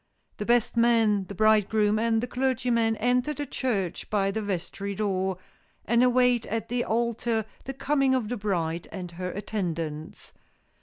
[0.37, 5.37] The best man, the bridegroom, and the clergyman enter the church by the vestry door,
[5.85, 10.33] and await at the altar the coming of the bride and her attendants.